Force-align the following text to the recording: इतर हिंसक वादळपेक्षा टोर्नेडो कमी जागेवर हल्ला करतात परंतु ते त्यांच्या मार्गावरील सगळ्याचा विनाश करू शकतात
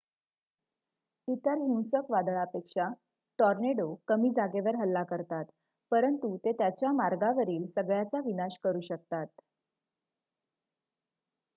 इतर 1.27 1.57
हिंसक 1.63 2.07
वादळपेक्षा 2.09 2.87
टोर्नेडो 3.39 3.85
कमी 4.07 4.29
जागेवर 4.35 4.75
हल्ला 4.75 5.03
करतात 5.09 5.45
परंतु 5.91 6.35
ते 6.45 6.51
त्यांच्या 6.53 6.91
मार्गावरील 6.93 7.67
सगळ्याचा 7.75 8.21
विनाश 8.25 8.57
करू 8.63 8.79
शकतात 8.83 9.27